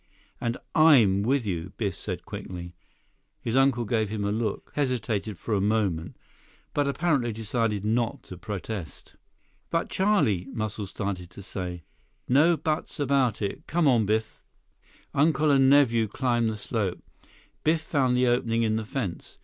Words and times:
"And 0.41 0.57
I'm 0.73 1.21
with 1.21 1.45
you," 1.45 1.73
Biff 1.77 1.93
said 1.93 2.25
quickly. 2.25 2.73
His 3.39 3.55
uncle 3.55 3.85
gave 3.85 4.09
him 4.09 4.23
a 4.23 4.31
look, 4.31 4.71
hesitated 4.73 5.37
for 5.37 5.53
a 5.53 5.61
moment, 5.61 6.17
but 6.73 6.87
apparently 6.87 7.31
decided 7.31 7.85
not 7.85 8.23
to 8.23 8.35
protest. 8.39 9.15
"But 9.69 9.91
Charlie—" 9.91 10.47
Muscles 10.51 10.89
started 10.89 11.29
to 11.29 11.43
say. 11.43 11.83
"No 12.27 12.57
buts 12.57 12.99
about 12.99 13.43
it. 13.43 13.67
Come 13.67 13.87
on, 13.87 14.07
Biff." 14.07 14.41
Uncle 15.13 15.51
and 15.51 15.69
nephew 15.69 16.07
climbed 16.07 16.49
the 16.49 16.57
slope. 16.57 17.03
Biff 17.63 17.81
found 17.81 18.17
the 18.17 18.25
opening 18.25 18.63
in 18.63 18.77
the 18.77 18.85
fence. 18.85 19.37